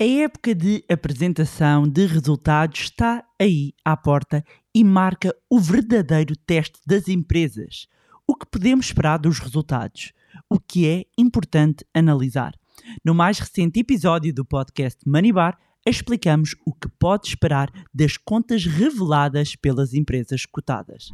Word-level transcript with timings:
A 0.00 0.02
época 0.02 0.54
de 0.54 0.82
apresentação 0.90 1.86
de 1.86 2.06
resultados 2.06 2.80
está 2.80 3.22
aí 3.38 3.74
à 3.84 3.94
porta 3.94 4.42
e 4.74 4.82
marca 4.82 5.36
o 5.50 5.60
verdadeiro 5.60 6.34
teste 6.34 6.80
das 6.86 7.06
empresas. 7.06 7.86
O 8.26 8.34
que 8.34 8.46
podemos 8.46 8.86
esperar 8.86 9.18
dos 9.18 9.38
resultados? 9.38 10.14
O 10.48 10.58
que 10.58 10.88
é 10.88 11.04
importante 11.18 11.84
analisar? 11.92 12.54
No 13.04 13.14
mais 13.14 13.38
recente 13.40 13.78
episódio 13.78 14.32
do 14.32 14.42
podcast 14.42 15.06
Money 15.06 15.32
Bar, 15.32 15.58
explicamos 15.86 16.56
o 16.64 16.72
que 16.72 16.88
pode 16.98 17.28
esperar 17.28 17.70
das 17.92 18.16
contas 18.16 18.64
reveladas 18.64 19.54
pelas 19.54 19.92
empresas 19.92 20.46
cotadas. 20.46 21.10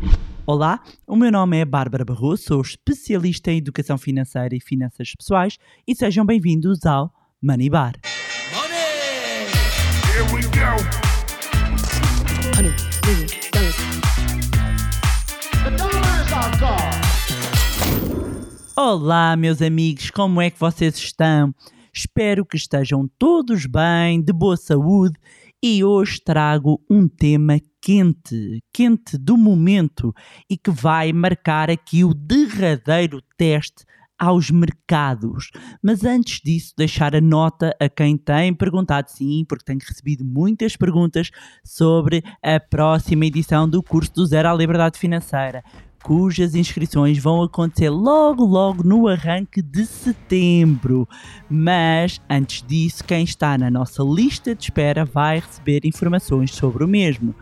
Olá, 0.47 0.81
o 1.09 1.17
meu 1.17 1.33
nome 1.33 1.59
é 1.59 1.65
Bárbara 1.65 2.05
Barroso, 2.05 2.45
sou 2.45 2.61
especialista 2.61 3.51
em 3.51 3.59
educação 3.59 3.99
financeira 3.99 4.55
e 4.55 4.61
finanças 4.61 5.13
pessoais 5.13 5.59
e 5.89 5.93
sejam 5.93 6.25
bem-vindos 6.25 6.87
ao 6.87 7.13
Money 7.43 7.69
Bar. 7.69 8.16
Olá, 18.99 19.37
meus 19.37 19.61
amigos, 19.61 20.11
como 20.11 20.41
é 20.41 20.49
que 20.49 20.59
vocês 20.59 20.97
estão? 20.97 21.55
Espero 21.93 22.47
que 22.47 22.57
estejam 22.57 23.07
todos 23.19 23.67
bem, 23.67 24.23
de 24.23 24.33
boa 24.33 24.57
saúde, 24.57 25.19
e 25.63 25.85
hoje 25.85 26.19
trago 26.19 26.83
um 26.91 27.07
tema 27.07 27.61
quente, 27.79 28.59
quente 28.73 29.19
do 29.19 29.37
momento 29.37 30.15
e 30.49 30.57
que 30.57 30.71
vai 30.71 31.13
marcar 31.13 31.69
aqui 31.69 32.05
o 32.05 32.15
derradeiro 32.15 33.21
teste 33.37 33.85
aos 34.19 34.51
mercados. 34.51 35.51
Mas 35.83 36.03
antes 36.03 36.41
disso, 36.43 36.73
deixar 36.75 37.15
a 37.15 37.21
nota 37.21 37.77
a 37.79 37.91
quem 37.91 38.17
tem 38.17 38.55
perguntado 38.55 39.11
sim, 39.11 39.45
porque 39.47 39.67
tenho 39.67 39.81
recebido 39.87 40.25
muitas 40.25 40.75
perguntas 40.75 41.31
sobre 41.63 42.25
a 42.43 42.59
próxima 42.59 43.27
edição 43.27 43.69
do 43.69 43.83
curso 43.83 44.15
do 44.15 44.25
Zero 44.25 44.49
à 44.49 44.55
Liberdade 44.55 44.99
Financeira. 44.99 45.63
Cujas 46.07 46.55
inscrições 46.55 47.19
vão 47.19 47.43
acontecer 47.43 47.91
logo, 47.91 48.45
logo 48.45 48.85
no 48.85 49.09
arranque 49.09 49.61
de 49.61 49.85
setembro. 49.85 51.09
Mas 51.51 52.21
antes 52.31 52.63
disso, 52.63 53.03
quem 53.03 53.25
está 53.25 53.59
na 53.59 53.69
nossa 53.69 54.05
lista 54.05 54.55
de 54.55 54.63
espera 54.63 55.05
vai 55.05 55.41
receber 55.41 55.81
informações 55.85 56.53
sobre 56.53 56.85
o 56.85 56.89
mesmo. 56.89 57.35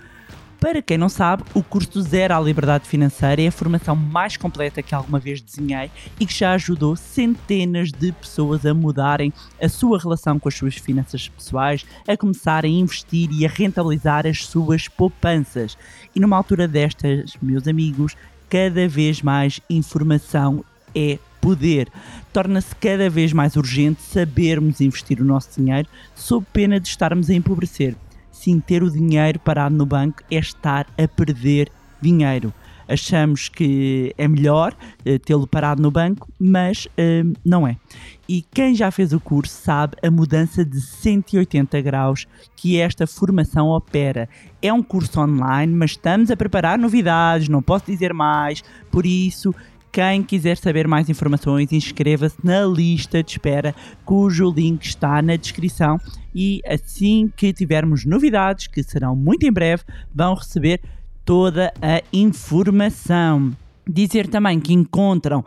Para 0.59 0.81
quem 0.81 0.97
não 0.97 1.11
sabe, 1.11 1.43
o 1.53 1.63
curso 1.63 2.01
Zero 2.01 2.35
à 2.35 2.41
Liberdade 2.41 2.89
Financeira 2.89 3.43
é 3.43 3.49
a 3.49 3.53
formação 3.53 3.95
mais 3.95 4.39
completa 4.39 4.83
que 4.83 4.95
alguma 4.95 5.19
vez 5.19 5.43
desenhei 5.43 5.91
e 6.19 6.25
que 6.25 6.33
já 6.33 6.55
ajudou 6.55 6.97
centenas 6.97 7.91
de 7.91 8.13
pessoas 8.13 8.65
a 8.65 8.73
mudarem 8.73 9.31
a 9.61 9.69
sua 9.69 9.99
relação 9.99 10.39
com 10.39 10.49
as 10.49 10.55
suas 10.55 10.75
finanças 10.77 11.29
pessoais, 11.29 11.85
a 12.09 12.17
começarem 12.17 12.77
a 12.77 12.81
investir 12.81 13.29
e 13.31 13.45
a 13.45 13.49
rentabilizar 13.51 14.27
as 14.27 14.47
suas 14.47 14.89
poupanças. 14.89 15.77
E 16.15 16.21
numa 16.21 16.39
altura 16.39 16.67
destas, 16.67 17.37
meus 17.43 17.69
amigos, 17.69 18.17
cada 18.49 18.87
vez 18.89 19.23
mais 19.23 19.61
informação 19.69 20.65
é 20.95 21.19
poder. 21.41 21.89
Torna-se 22.33 22.75
cada 22.77 23.09
vez 23.11 23.33
mais 23.33 23.57
urgente 23.57 24.03
sabermos 24.03 24.81
investir 24.81 25.21
o 25.21 25.25
nosso 25.25 25.61
dinheiro 25.61 25.89
sob 26.15 26.47
pena 26.53 26.81
de 26.81 26.89
estarmos 26.89 27.29
a 27.31 27.35
empobrecer 27.35 27.97
sim 28.45 28.61
ter 28.61 28.83
o 28.83 28.91
dinheiro 28.91 29.39
parado 29.39 29.75
no 29.75 29.87
banco 29.87 30.23
é 30.31 30.37
estar 30.37 30.87
a 30.99 31.09
perder 31.09 31.71
dinheiro. 32.01 32.53
Achamos 32.89 33.49
que 33.49 34.15
é 34.19 34.29
melhor 34.29 34.75
uh, 35.07 35.19
tê-lo 35.21 35.47
parado 35.47 35.83
no 35.83 35.91
banco, 35.91 36.29
mas 36.39 36.87
uh, 36.87 37.33
não 37.45 37.67
é. 37.67 37.77
E 38.29 38.43
quem 38.43 38.75
já 38.75 38.91
fez 38.91 39.13
o 39.13 39.21
curso 39.21 39.53
sabe 39.53 39.97
a 40.03 40.11
mudança 40.11 40.65
de 40.65 40.81
180 40.81 41.81
graus 41.83 42.27
que 42.57 42.81
esta 42.81 43.07
formação 43.07 43.69
opera. 43.69 44.29
É 44.63 44.73
um 44.73 44.83
curso 44.83 45.21
online, 45.21 45.73
mas 45.75 45.93
estamos 45.93 46.31
a 46.31 46.37
preparar 46.37 46.79
novidades, 46.79 47.49
não 47.49 47.63
posso 47.63 47.87
dizer 47.87 48.15
mais, 48.15 48.63
por 48.91 49.05
isso 49.05 49.55
quem 49.95 50.25
quiser 50.25 50.57
saber 50.57 50.89
mais 50.89 51.09
informações, 51.09 51.71
inscreva-se 51.71 52.37
na 52.43 52.65
lista 52.65 53.23
de 53.23 53.31
espera, 53.31 53.73
cujo 54.05 54.51
link 54.51 54.85
está 54.85 55.23
na 55.23 55.37
descrição. 55.37 56.01
E 56.35 56.61
assim 56.67 57.33
que 57.37 57.53
tivermos 57.53 58.05
novidades, 58.05 58.67
que 58.67 58.83
serão 58.83 59.15
muito 59.15 59.47
em 59.47 59.53
breve, 59.53 59.85
vão 60.13 60.35
receber 60.35 60.81
toda 61.25 61.73
a 61.81 62.03
informação. 62.13 63.53
Dizer 63.87 64.29
também 64.29 64.61
que 64.61 64.73
encontram 64.73 65.45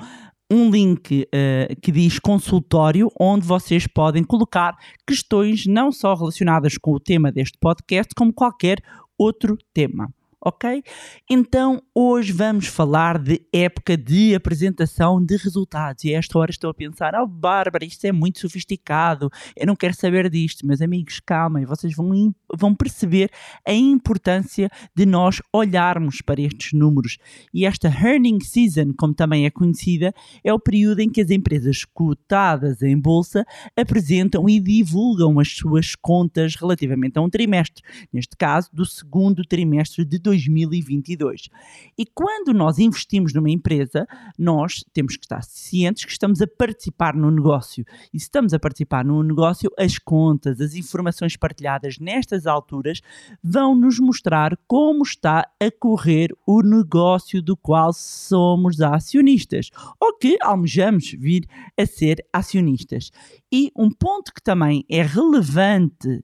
um 0.51 0.69
link 0.69 1.23
uh, 1.23 1.81
que 1.81 1.91
diz 1.91 2.19
consultório, 2.19 3.11
onde 3.19 3.45
vocês 3.45 3.85
podem 3.85 4.23
colocar 4.23 4.75
questões 5.05 5.65
não 5.65 5.91
só 5.91 6.13
relacionadas 6.13 6.77
com 6.77 6.93
o 6.93 6.99
tema 6.99 7.31
deste 7.31 7.57
podcast, 7.59 8.13
como 8.15 8.33
qualquer 8.33 8.81
outro 9.17 9.57
tema 9.73 10.09
ok? 10.47 10.81
Então 11.29 11.81
hoje 11.93 12.31
vamos 12.31 12.67
falar 12.67 13.19
de 13.19 13.41
época 13.51 13.97
de 13.97 14.33
apresentação 14.33 15.23
de 15.23 15.35
resultados. 15.35 16.05
E 16.05 16.15
a 16.15 16.19
esta 16.19 16.39
hora 16.39 16.51
estou 16.51 16.69
a 16.69 16.73
pensar, 16.73 17.13
oh 17.15 17.27
Bárbara, 17.27 17.83
isto 17.83 18.05
é 18.05 18.13
muito 18.13 18.39
sofisticado, 18.39 19.29
eu 19.57 19.67
não 19.67 19.75
quero 19.75 19.93
saber 19.93 20.29
disto. 20.29 20.65
Meus 20.65 20.81
amigos, 20.81 21.19
calmem, 21.19 21.65
vocês 21.65 21.93
vão, 21.93 22.33
vão 22.55 22.73
perceber 22.73 23.29
a 23.67 23.73
importância 23.73 24.69
de 24.95 25.05
nós 25.05 25.41
olharmos 25.51 26.21
para 26.21 26.41
estes 26.41 26.71
números. 26.71 27.17
E 27.53 27.65
esta 27.65 27.89
earning 27.89 28.39
season, 28.39 28.93
como 28.97 29.13
também 29.13 29.45
é 29.45 29.49
conhecida, 29.49 30.13
é 30.45 30.53
o 30.53 30.59
período 30.59 31.01
em 31.01 31.09
que 31.09 31.19
as 31.19 31.29
empresas 31.29 31.83
cotadas 31.83 32.81
em 32.81 32.97
bolsa 32.97 33.43
apresentam 33.75 34.47
e 34.47 34.61
divulgam 34.61 35.41
as 35.41 35.49
suas 35.49 35.93
contas 35.93 36.55
relativamente 36.55 37.19
a 37.19 37.21
um 37.21 37.29
trimestre, 37.29 37.83
neste 38.13 38.37
caso 38.37 38.69
do 38.71 38.85
segundo 38.85 39.43
trimestre 39.43 40.05
de 40.05 40.17
2022. 40.45 41.49
E 41.97 42.05
quando 42.05 42.53
nós 42.53 42.79
investimos 42.79 43.33
numa 43.33 43.49
empresa, 43.49 44.07
nós 44.37 44.83
temos 44.93 45.15
que 45.15 45.25
estar 45.25 45.43
cientes 45.43 46.05
que 46.05 46.11
estamos 46.11 46.41
a 46.41 46.47
participar 46.47 47.15
no 47.15 47.31
negócio. 47.31 47.85
E 48.13 48.19
se 48.19 48.25
estamos 48.25 48.53
a 48.53 48.59
participar 48.59 49.05
no 49.05 49.21
negócio, 49.23 49.71
as 49.77 49.97
contas, 49.97 50.61
as 50.61 50.75
informações 50.75 51.35
partilhadas 51.35 51.97
nestas 51.99 52.45
alturas 52.45 53.01
vão 53.43 53.75
nos 53.75 53.99
mostrar 53.99 54.57
como 54.67 55.03
está 55.03 55.47
a 55.59 55.71
correr 55.79 56.35
o 56.45 56.61
negócio 56.61 57.41
do 57.41 57.55
qual 57.55 57.91
somos 57.93 58.81
acionistas 58.81 59.69
ou 59.99 60.17
que 60.17 60.37
almejamos 60.41 61.11
vir 61.11 61.47
a 61.77 61.85
ser 61.85 62.25
acionistas. 62.31 63.11
E 63.51 63.71
um 63.75 63.89
ponto 63.89 64.33
que 64.33 64.41
também 64.41 64.85
é 64.89 65.01
relevante 65.01 66.23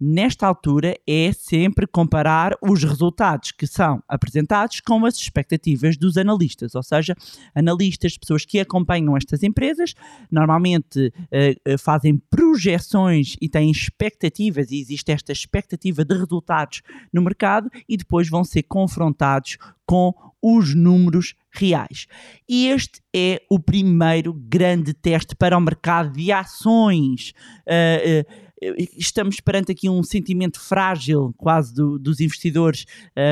nesta 0.00 0.46
altura 0.46 0.96
é 1.06 1.32
sempre 1.32 1.86
comparar 1.86 2.56
os 2.62 2.82
resultados 2.82 3.52
que 3.52 3.66
são 3.66 4.02
apresentados 4.08 4.80
com 4.80 5.04
as 5.04 5.16
expectativas 5.16 5.96
dos 5.96 6.16
analistas, 6.16 6.74
ou 6.74 6.82
seja, 6.82 7.14
analistas, 7.54 8.18
pessoas 8.18 8.44
que 8.44 8.60
acompanham 8.60 9.16
estas 9.16 9.42
empresas, 9.42 9.94
normalmente 10.30 11.08
uh, 11.08 11.78
fazem 11.78 12.16
projeções 12.30 13.36
e 13.40 13.48
têm 13.48 13.70
expectativas, 13.70 14.70
e 14.70 14.80
existe 14.80 15.12
esta 15.12 15.32
expectativa 15.32 16.04
de 16.04 16.14
resultados 16.14 16.82
no 17.12 17.22
mercado, 17.22 17.70
e 17.88 17.96
depois 17.96 18.28
vão 18.28 18.44
ser 18.44 18.64
confrontados 18.64 19.56
com 19.86 20.12
os 20.42 20.74
números 20.74 21.34
reais. 21.50 22.06
E 22.46 22.68
este 22.68 23.00
é 23.14 23.40
o 23.50 23.58
primeiro 23.58 24.34
grande 24.34 24.92
teste 24.92 25.34
para 25.34 25.56
o 25.56 25.60
mercado 25.60 26.12
de 26.12 26.30
ações. 26.30 27.32
Uh, 27.66 28.20
uh, 28.20 28.44
estamos 28.96 29.40
perante 29.40 29.72
aqui 29.72 29.88
um 29.88 30.02
sentimento 30.02 30.60
frágil 30.60 31.34
quase 31.36 31.74
do, 31.74 31.98
dos 31.98 32.20
investidores 32.20 32.84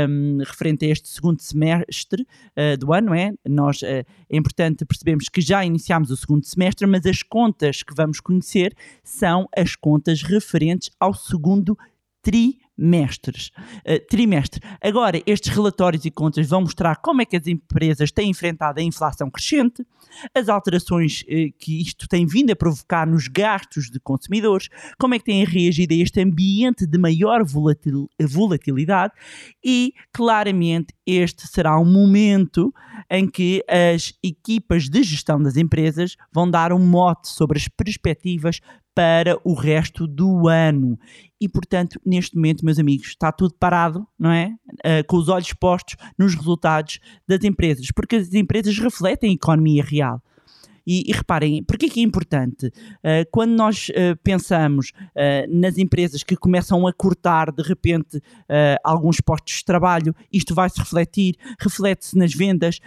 um, 0.09 0.38
referente 0.38 0.84
a 0.84 0.88
este 0.88 1.09
segundo 1.09 1.41
semestre 1.41 2.22
uh, 2.22 2.76
do 2.76 2.93
ano, 2.93 3.15
é? 3.15 3.32
Nós, 3.48 3.82
uh, 3.82 3.87
é 3.87 4.04
importante 4.31 4.84
percebemos 4.84 5.28
que 5.28 5.41
já 5.41 5.65
iniciámos 5.65 6.10
o 6.10 6.16
segundo 6.16 6.44
semestre, 6.44 6.87
mas 6.87 7.06
as 7.06 7.22
contas 7.22 7.82
que 7.82 7.94
vamos 7.94 8.21
conhecer 8.21 8.75
são 9.03 9.48
as 9.56 9.76
contas 9.76 10.22
referentes 10.22 10.91
ao 10.98 11.15
segundo 11.15 11.77
trimestre 12.22 12.62
mestres, 12.83 13.51
uh, 13.87 14.07
trimestre. 14.09 14.61
Agora, 14.83 15.23
estes 15.27 15.55
relatórios 15.55 16.05
e 16.05 16.11
contas 16.11 16.49
vão 16.49 16.63
mostrar 16.63 16.97
como 16.97 17.23
é 17.23 17.25
que 17.25 17.37
as 17.37 17.47
empresas 17.47 18.11
têm 18.11 18.31
enfrentado 18.31 18.81
a 18.81 18.83
inflação 18.83 19.31
crescente, 19.31 19.87
as 20.34 20.49
alterações 20.49 21.23
uh, 21.23 21.53
que 21.59 21.81
isto 21.81 22.09
tem 22.09 22.27
vindo 22.27 22.51
a 22.51 22.57
provocar 22.57 23.07
nos 23.07 23.29
gastos 23.29 23.91
de 23.91 24.01
consumidores, 24.01 24.69
como 24.99 25.15
é 25.15 25.19
que 25.19 25.25
têm 25.25 25.45
reagido 25.45 25.95
a 25.95 25.97
este 25.97 26.21
ambiente 26.21 26.87
de 26.87 26.99
maior 26.99 27.45
volatil 27.45 28.09
volatilidade 28.21 29.13
e, 29.65 29.93
claramente, 30.13 30.95
este 31.07 31.47
será 31.47 31.79
um 31.79 31.84
momento 31.84 32.73
em 33.11 33.29
que 33.29 33.65
as 33.69 34.15
equipas 34.23 34.89
de 34.89 35.03
gestão 35.03 35.43
das 35.43 35.57
empresas 35.57 36.17
vão 36.33 36.51
dar 36.51 36.73
um 36.73 36.79
mote 36.79 37.29
sobre 37.29 37.59
as 37.59 37.69
perspectivas 37.69 38.61
para 38.94 39.39
o 39.44 39.54
resto 39.54 40.06
do 40.06 40.48
ano. 40.48 40.98
E, 41.41 41.48
portanto, 41.48 42.00
neste 42.04 42.36
momento, 42.36 42.65
meus 42.65 42.78
amigos, 42.78 43.09
está 43.09 43.33
tudo 43.33 43.54
parado, 43.59 44.06
não 44.18 44.30
é? 44.30 44.54
Uh, 44.84 45.06
com 45.09 45.16
os 45.16 45.28
olhos 45.28 45.53
postos 45.54 45.97
nos 46.18 46.34
resultados 46.34 47.00
das 47.27 47.42
empresas, 47.42 47.89
porque 47.94 48.16
as 48.16 48.33
empresas 48.33 48.78
refletem 48.78 49.30
a 49.30 49.34
economia 49.34 49.83
real. 49.83 50.22
E, 50.84 51.09
e 51.09 51.12
reparem, 51.12 51.62
porquê 51.62 51.89
que 51.89 52.00
é 52.00 52.03
importante? 52.03 52.66
Uh, 52.66 53.24
quando 53.30 53.53
nós 53.53 53.89
uh, 53.91 54.16
pensamos 54.22 54.92
nas 55.48 55.78
empresas 55.78 56.24
que 56.24 56.36
começam 56.36 56.86
a 56.86 56.92
cortar 56.92 57.53
de 57.53 57.62
repente 57.62 58.21
alguns 58.83 59.21
postos 59.21 59.59
de 59.59 59.65
trabalho, 59.65 60.15
isto 60.33 60.54
vai 60.54 60.68
se 60.68 60.78
refletir, 60.78 61.36
reflete-se 61.60 62.16
nas 62.16 62.33
vendas, 62.34 62.80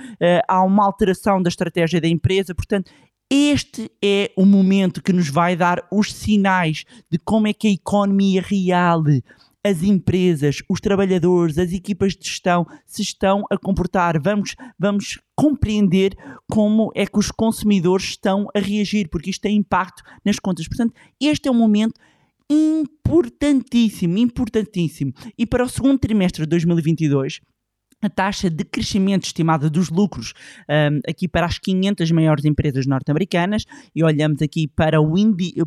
há 0.48 0.62
uma 0.63 0.86
alteração 0.86 1.42
da 1.42 1.48
estratégia 1.48 2.01
da 2.01 2.08
empresa, 2.08 2.54
portanto, 2.54 2.92
este 3.30 3.92
é 4.04 4.31
o 4.36 4.45
momento 4.45 5.01
que 5.01 5.13
nos 5.13 5.30
vai 5.30 5.56
dar 5.56 5.86
os 5.92 6.13
sinais 6.13 6.86
de 7.10 7.18
como 7.18 7.48
é 7.48 7.54
que 7.54 7.68
a 7.68 7.72
economia 7.72 8.42
real 8.42 9.04
as 9.66 9.81
empresas, 9.81 10.62
os 10.69 10.80
trabalhadores, 10.80 11.57
as 11.57 11.74
equipas 11.74 12.13
de 12.13 12.27
gestão 12.27 12.68
se 12.86 13.01
estão 13.01 13.44
a 13.50 13.57
comportar. 13.57 14.22
Vamos, 14.22 14.56
vamos 14.77 15.19
compreender 15.36 16.16
como 16.48 16.92
é 16.94 17.04
que 17.07 17.18
os 17.18 17.31
consumidores 17.31 18.10
estão 18.10 18.48
a 18.56 18.60
reagir, 18.60 19.10
porque 19.10 19.31
isto 19.31 19.42
tem 19.42 19.57
impacto 19.57 20.04
nas 20.24 20.38
contas. 20.38 20.68
Portanto, 20.68 20.94
este 21.19 21.48
é 21.48 21.51
um 21.51 21.56
momento 21.56 22.00
importantíssimo, 22.48 24.19
importantíssimo. 24.19 25.12
E 25.36 25.48
para 25.48 25.63
o 25.63 25.69
segundo 25.69 25.98
trimestre 25.98 26.44
de 26.44 26.50
2022, 26.50 27.42
a 28.02 28.10
taxa 28.10 28.50
de 28.50 28.64
crescimento 28.64 29.24
estimada 29.24 29.70
dos 29.70 29.90
lucros 29.90 30.34
um, 30.70 31.00
aqui 31.10 31.28
para 31.28 31.46
as 31.46 31.58
500 31.58 32.12
maiores 32.12 32.46
empresas 32.46 32.86
norte-americanas 32.86 33.66
e 33.96 34.04
olhamos 34.04 34.42
aqui 34.42 34.68
para 34.68 35.02
o, 35.02 35.16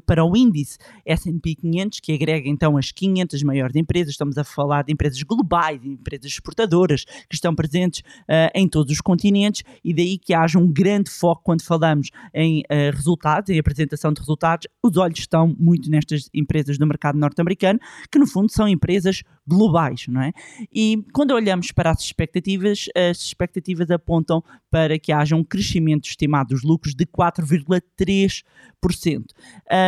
para 0.07 0.25
o 0.25 0.37
índice 0.37 0.79
S&P 1.05 1.55
500 1.57 2.01
que 2.01 2.13
agrega 2.13 2.49
então 2.49 2.77
as 2.77 2.93
500 2.93 3.43
maiores 3.43 3.77
empresas, 3.77 4.11
estamos 4.11 4.39
a 4.39 4.45
falar 4.45 4.85
de 4.85 4.93
empresas 4.93 5.23
globais, 5.23 5.85
empresas 5.85 6.31
exportadoras 6.31 7.05
que 7.05 7.35
estão 7.35 7.55
presentes 7.55 8.01
uh, 8.01 8.51
em 8.55 8.69
todos 8.69 8.93
os 8.93 9.01
continentes 9.01 9.63
e 9.85 9.93
daí 9.95 10.19
que 10.19 10.35
haja 10.35 10.59
um 10.59 10.71
grande 10.71 11.11
foco 11.11 11.43
quando 11.43 11.63
falamos 11.63 12.11
em 12.35 12.61
uh, 12.61 12.95
resultados, 12.95 13.51
em 13.51 13.59
apresentação 13.59 14.13
de 14.13 14.21
resultados, 14.21 14.69
os 14.83 14.97
olhos 14.97 15.19
estão 15.19 15.55
muito 15.59 15.91
nestas 15.91 16.29
empresas 16.33 16.79
do 16.79 16.87
mercado 16.87 17.19
norte-americano 17.19 17.81
que 18.13 18.19
no 18.19 18.27
fundo 18.27 18.53
são 18.53 18.69
empresas 18.69 19.23
globais, 19.49 20.06
não 20.09 20.23
é? 20.23 20.33
E 20.73 21.05
quando 21.12 21.33
olhamos 21.33 21.73
para 21.73 21.91
as 21.91 22.03
expectativas, 22.03 22.87
as 22.95 23.23
expectativas 23.23 23.91
apontam 23.91 24.45
para 24.71 24.97
que 24.99 25.11
haja 25.12 25.35
um 25.35 25.43
crescimento 25.43 26.09
estimado 26.09 26.55
dos 26.55 26.62
lucros 26.62 26.95
de 26.95 27.06
4,3%. 27.06 29.25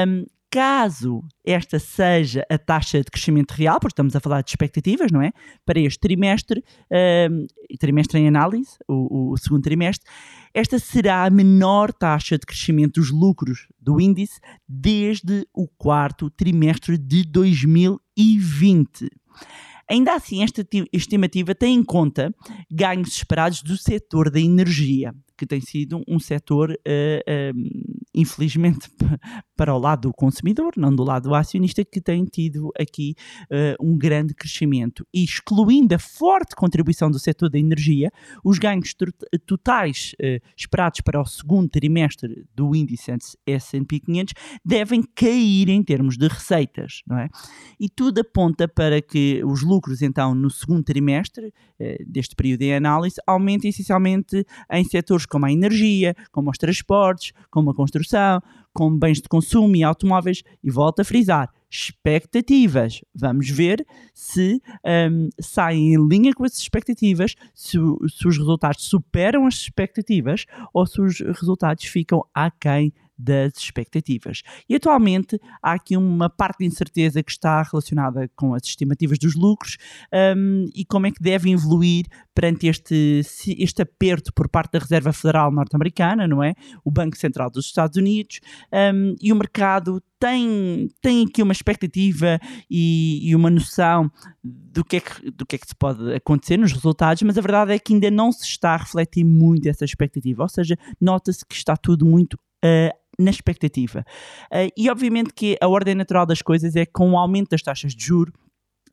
Um, 0.08 0.24
caso 0.50 1.22
esta 1.44 1.78
seja 1.78 2.44
a 2.50 2.58
taxa 2.58 2.98
de 2.98 3.04
crescimento 3.04 3.52
real, 3.52 3.78
porque 3.78 3.92
estamos 3.92 4.16
a 4.16 4.20
falar 4.20 4.42
de 4.42 4.50
expectativas, 4.50 5.12
não 5.12 5.22
é? 5.22 5.32
Para 5.64 5.78
este 5.78 6.00
trimestre, 6.00 6.64
um, 7.30 7.46
trimestre 7.78 8.18
em 8.18 8.26
análise, 8.26 8.76
o, 8.88 9.32
o, 9.32 9.36
segundo 9.36 9.62
trimestre, 9.62 10.10
esta 10.52 10.78
será 10.78 11.24
a 11.24 11.30
menor 11.30 11.92
taxa 11.92 12.36
de 12.36 12.44
crescimento 12.44 13.00
dos 13.00 13.10
lucros 13.10 13.68
do 13.80 14.00
índice 14.00 14.40
desde 14.68 15.46
o 15.54 15.68
quarto 15.68 16.28
trimestre 16.28 16.98
de 16.98 17.22
2020. 17.24 19.08
Ainda 19.90 20.14
assim, 20.14 20.44
esta 20.44 20.64
estimativa 20.92 21.52
tem 21.52 21.74
em 21.74 21.82
conta 21.82 22.32
ganhos 22.70 23.08
esperados 23.08 23.60
do 23.60 23.76
setor 23.76 24.30
da 24.30 24.38
energia, 24.38 25.12
que 25.36 25.44
tem 25.44 25.60
sido 25.60 26.00
um 26.06 26.20
setor, 26.20 26.70
uh, 26.70 26.74
uh, 26.76 28.00
infelizmente, 28.14 28.88
para 29.60 29.74
o 29.74 29.78
lado 29.78 30.08
do 30.08 30.14
consumidor, 30.14 30.72
não 30.74 30.96
do 30.96 31.04
lado 31.04 31.28
do 31.28 31.34
acionista, 31.34 31.84
que 31.84 32.00
tem 32.00 32.24
tido 32.24 32.70
aqui 32.80 33.14
uh, 33.42 33.76
um 33.78 33.94
grande 33.94 34.32
crescimento. 34.32 35.06
E 35.12 35.22
excluindo 35.22 35.94
a 35.94 35.98
forte 35.98 36.56
contribuição 36.56 37.10
do 37.10 37.18
setor 37.18 37.50
da 37.50 37.58
energia, 37.58 38.10
os 38.42 38.58
ganhos 38.58 38.94
totais 39.44 40.14
esperados 40.56 41.02
para 41.02 41.20
o 41.20 41.26
segundo 41.26 41.68
trimestre 41.68 42.46
do 42.54 42.74
índice 42.74 43.12
S&P 43.46 44.00
500 44.00 44.32
devem 44.64 45.02
cair 45.14 45.68
em 45.68 45.82
termos 45.82 46.16
de 46.16 46.26
receitas, 46.26 47.02
não 47.06 47.18
é? 47.18 47.28
E 47.78 47.90
tudo 47.90 48.20
aponta 48.20 48.66
para 48.66 49.02
que 49.02 49.44
os 49.44 49.62
lucros, 49.62 50.00
então, 50.00 50.34
no 50.34 50.48
segundo 50.48 50.84
trimestre 50.84 51.52
deste 52.06 52.34
período 52.34 52.60
de 52.60 52.72
análise, 52.72 53.16
aumentem 53.26 53.68
essencialmente 53.68 54.42
em 54.72 54.84
setores 54.84 55.26
como 55.26 55.44
a 55.44 55.52
energia, 55.52 56.14
como 56.32 56.50
os 56.50 56.56
transportes, 56.56 57.34
como 57.50 57.70
a 57.70 57.74
construção, 57.74 58.40
como 58.72 58.98
bens 58.98 59.20
de 59.20 59.28
consumo 59.28 59.74
e 59.76 59.82
automóveis, 59.82 60.42
e 60.62 60.70
volto 60.70 61.00
a 61.00 61.04
frisar, 61.04 61.50
expectativas. 61.70 63.00
Vamos 63.14 63.48
ver 63.48 63.86
se 64.12 64.60
um, 65.10 65.28
saem 65.40 65.94
em 65.94 66.08
linha 66.08 66.34
com 66.34 66.44
essas 66.44 66.58
expectativas, 66.58 67.34
se, 67.54 67.78
se, 68.08 68.28
os 68.28 68.36
resultados 68.36 68.84
superam 68.84 69.46
as 69.46 69.54
expectativas 69.54 70.44
ou 70.74 70.86
se 70.86 71.00
os 71.00 71.20
resultados 71.20 71.84
ficam 71.84 72.24
aquém 72.34 72.92
das 73.20 73.58
expectativas. 73.58 74.42
E 74.68 74.74
atualmente 74.74 75.38
há 75.62 75.72
aqui 75.72 75.96
uma 75.96 76.30
parte 76.30 76.58
de 76.60 76.66
incerteza 76.66 77.22
que 77.22 77.30
está 77.30 77.62
relacionada 77.62 78.30
com 78.34 78.54
as 78.54 78.62
estimativas 78.64 79.18
dos 79.18 79.34
lucros 79.34 79.76
um, 80.36 80.66
e 80.74 80.84
como 80.84 81.06
é 81.06 81.10
que 81.10 81.22
deve 81.22 81.50
evoluir 81.50 82.06
perante 82.34 82.66
este, 82.66 83.22
este 83.58 83.82
aperto 83.82 84.32
por 84.32 84.48
parte 84.48 84.72
da 84.72 84.78
Reserva 84.78 85.12
Federal 85.12 85.52
Norte-Americana, 85.52 86.26
não 86.26 86.42
é? 86.42 86.54
O 86.84 86.90
Banco 86.90 87.16
Central 87.16 87.50
dos 87.50 87.66
Estados 87.66 87.96
Unidos 87.96 88.40
um, 88.72 89.14
e 89.20 89.32
o 89.32 89.36
mercado 89.36 90.02
tem, 90.18 90.88
tem 91.00 91.24
aqui 91.24 91.42
uma 91.42 91.52
expectativa 91.52 92.38
e, 92.70 93.30
e, 93.30 93.34
uma 93.34 93.48
noção 93.48 94.10
do 94.44 94.84
que, 94.84 94.96
é 94.96 95.00
que, 95.00 95.30
do 95.30 95.46
que 95.46 95.56
é 95.56 95.58
que 95.58 95.66
se 95.66 95.74
pode 95.74 96.14
acontecer 96.14 96.58
nos 96.58 96.72
resultados, 96.72 97.22
mas 97.22 97.38
a 97.38 97.40
verdade 97.40 97.72
é 97.72 97.78
que 97.78 97.94
ainda 97.94 98.10
não 98.10 98.30
se 98.30 98.44
está 98.44 98.74
a 98.74 98.76
refletir 98.76 99.24
muito 99.24 99.66
essa 99.66 99.84
expectativa, 99.84 100.42
ou 100.42 100.48
seja, 100.48 100.76
nota-se 101.00 101.44
que 101.44 101.54
está 101.54 101.74
tudo 101.74 102.04
muito 102.04 102.34
uh, 102.34 102.99
na 103.20 103.30
expectativa. 103.30 104.04
Uh, 104.52 104.70
e 104.76 104.90
obviamente 104.90 105.32
que 105.34 105.56
a 105.60 105.68
ordem 105.68 105.94
natural 105.94 106.26
das 106.26 106.42
coisas 106.42 106.76
é 106.76 106.84
que 106.84 106.92
com 106.92 107.12
o 107.12 107.18
aumento 107.18 107.50
das 107.50 107.62
taxas 107.62 107.94
de 107.94 108.04
juros, 108.04 108.32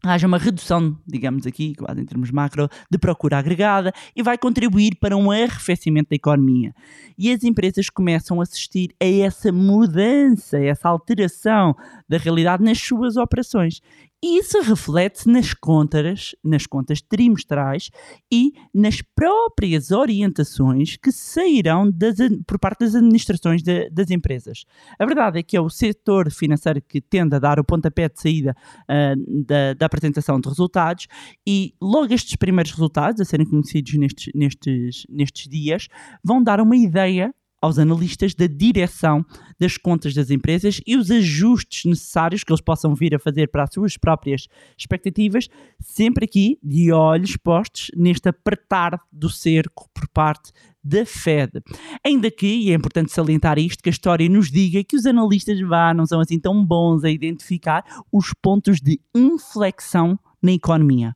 haja 0.03 0.27
uma 0.27 0.37
redução, 0.37 0.97
digamos 1.05 1.47
aqui, 1.47 1.73
quase 1.75 2.01
em 2.01 2.05
termos 2.05 2.31
macro, 2.31 2.69
de 2.89 2.97
procura 2.97 3.37
agregada 3.37 3.91
e 4.15 4.21
vai 4.21 4.37
contribuir 4.37 4.95
para 4.99 5.17
um 5.17 5.31
arrefecimento 5.31 6.09
da 6.09 6.15
economia. 6.15 6.73
E 7.17 7.31
as 7.31 7.43
empresas 7.43 7.89
começam 7.89 8.39
a 8.39 8.43
assistir 8.43 8.89
a 9.01 9.05
essa 9.05 9.51
mudança, 9.51 10.57
a 10.57 10.63
essa 10.63 10.89
alteração 10.89 11.75
da 12.07 12.17
realidade 12.17 12.63
nas 12.63 12.79
suas 12.79 13.17
operações. 13.17 13.81
Isso 14.23 14.59
reflete-se 14.61 15.29
nas 15.29 15.53
contas, 15.53 16.35
nas 16.43 16.65
contas 16.65 17.01
trimestrais 17.03 17.91
e 18.31 18.51
nas 18.73 18.99
próprias 18.99 19.91
orientações 19.91 20.97
que 20.97 21.11
sairão 21.11 21.91
das, 21.91 22.17
por 22.47 22.57
parte 22.57 22.79
das 22.79 22.95
administrações 22.95 23.61
de, 23.61 23.87
das 23.91 24.09
empresas. 24.09 24.65
A 24.97 25.05
verdade 25.05 25.37
é 25.37 25.43
que 25.43 25.55
é 25.55 25.61
o 25.61 25.69
setor 25.69 26.31
financeiro 26.31 26.81
que 26.81 26.99
tende 26.99 27.35
a 27.35 27.39
dar 27.39 27.59
o 27.59 27.63
pontapé 27.63 28.09
de 28.09 28.19
saída 28.19 28.55
uh, 28.89 29.45
da, 29.45 29.75
da, 29.75 29.85
apresentação 29.85 30.39
de 30.39 30.49
resultados 30.49 31.07
e 31.45 31.75
logo 31.79 32.11
estes 32.11 32.35
primeiros 32.37 32.71
resultados, 32.71 33.21
a 33.21 33.25
serem 33.25 33.45
conhecidos 33.45 33.93
nestes, 33.93 34.33
nestes, 34.33 35.05
nestes 35.07 35.47
dias, 35.47 35.87
vão 36.23 36.41
dar 36.41 36.59
uma 36.59 36.75
ideia 36.75 37.31
aos 37.61 37.79
analistas 37.79 38.35
da 38.35 38.47
direção 38.47 39.25
das 39.59 39.77
contas 39.77 40.13
das 40.13 40.29
empresas 40.29 40.79
e 40.85 40.95
os 40.95 41.09
ajustes 41.09 41.85
necessários 41.85 42.43
que 42.43 42.51
eles 42.51 42.61
possam 42.61 42.93
vir 42.93 43.15
a 43.15 43.19
fazer 43.19 43.47
para 43.47 43.63
as 43.63 43.73
suas 43.73 43.97
próprias 43.97 44.47
expectativas, 44.77 45.47
sempre 45.79 46.25
aqui 46.25 46.59
de 46.63 46.91
olhos 46.91 47.35
postos 47.37 47.89
neste 47.95 48.29
apertar 48.29 48.99
do 49.11 49.29
cerco 49.29 49.89
por 49.93 50.07
parte 50.09 50.51
da 50.83 51.05
Fed. 51.05 51.61
Ainda 52.05 52.31
que, 52.31 52.47
e 52.47 52.71
é 52.71 52.75
importante 52.75 53.11
salientar 53.11 53.59
isto, 53.59 53.83
que 53.83 53.89
a 53.89 53.91
história 53.91 54.29
nos 54.29 54.49
diga 54.49 54.83
que 54.83 54.95
os 54.95 55.05
analistas 55.05 55.59
vá, 55.59 55.93
não 55.93 56.05
são 56.05 56.21
assim 56.21 56.39
tão 56.39 56.65
bons 56.65 57.03
a 57.03 57.09
identificar 57.09 57.83
os 58.11 58.33
pontos 58.41 58.79
de 58.79 58.99
inflexão 59.13 60.17
na 60.41 60.51
economia. 60.51 61.15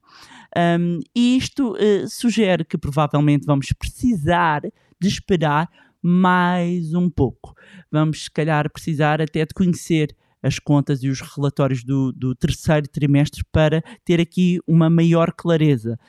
Um, 0.57 0.99
isto 1.15 1.73
uh, 1.73 2.09
sugere 2.09 2.65
que 2.65 2.77
provavelmente 2.77 3.45
vamos 3.45 3.71
precisar 3.71 4.61
de 4.99 5.07
esperar 5.07 5.69
mais 6.01 6.93
um 6.93 7.09
pouco. 7.09 7.53
Vamos, 7.91 8.23
se 8.23 8.31
calhar, 8.31 8.69
precisar 8.71 9.21
até 9.21 9.45
de 9.45 9.53
conhecer 9.53 10.15
as 10.43 10.57
contas 10.57 11.03
e 11.03 11.09
os 11.09 11.21
relatórios 11.21 11.83
do, 11.83 12.11
do 12.11 12.33
terceiro 12.33 12.87
trimestre 12.87 13.43
para 13.51 13.83
ter 14.03 14.19
aqui 14.19 14.59
uma 14.67 14.89
maior 14.89 15.31
clareza. 15.31 15.99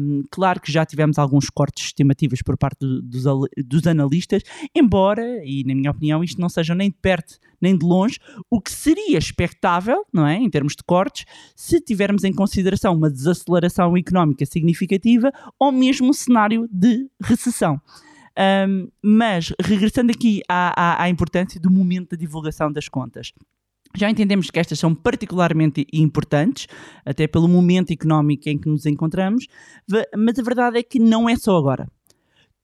Um, 0.00 0.22
claro 0.30 0.60
que 0.60 0.72
já 0.72 0.86
tivemos 0.86 1.18
alguns 1.18 1.50
cortes 1.50 1.86
estimativas 1.86 2.40
por 2.40 2.56
parte 2.56 2.78
do, 2.78 3.02
dos, 3.02 3.24
dos, 3.66 3.86
analistas, 3.86 4.42
embora, 4.74 5.44
e 5.44 5.64
na 5.64 5.74
minha 5.74 5.90
opinião, 5.90 6.22
isto 6.22 6.40
não 6.40 6.48
seja 6.48 6.74
nem 6.74 6.88
de 6.88 6.96
perto 6.96 7.38
nem 7.60 7.76
de 7.78 7.84
longe 7.84 8.18
o 8.50 8.60
que 8.60 8.70
seria 8.70 9.16
expectável, 9.16 10.04
não 10.12 10.26
é, 10.26 10.36
em 10.36 10.50
termos 10.50 10.74
de 10.76 10.84
cortes, 10.84 11.24
se 11.56 11.80
tivermos 11.80 12.22
em 12.22 12.32
consideração 12.32 12.94
uma 12.94 13.10
desaceleração 13.10 13.96
económica 13.96 14.44
significativa 14.44 15.32
ou 15.58 15.72
mesmo 15.72 16.08
um 16.08 16.12
cenário 16.12 16.68
de 16.70 17.08
recessão. 17.22 17.80
Um, 18.36 18.88
mas, 19.02 19.52
regressando 19.60 20.10
aqui 20.10 20.42
à, 20.48 21.02
à, 21.02 21.02
à 21.04 21.08
importância 21.08 21.60
do 21.60 21.70
momento 21.70 22.10
da 22.10 22.16
divulgação 22.16 22.70
das 22.70 22.88
contas. 22.88 23.32
Já 23.96 24.10
entendemos 24.10 24.50
que 24.50 24.58
estas 24.58 24.78
são 24.78 24.92
particularmente 24.92 25.86
importantes, 25.92 26.66
até 27.04 27.28
pelo 27.28 27.46
momento 27.46 27.92
económico 27.92 28.48
em 28.48 28.58
que 28.58 28.68
nos 28.68 28.86
encontramos, 28.86 29.46
mas 30.16 30.38
a 30.38 30.42
verdade 30.42 30.78
é 30.78 30.82
que 30.82 30.98
não 30.98 31.28
é 31.28 31.36
só 31.36 31.56
agora. 31.56 31.86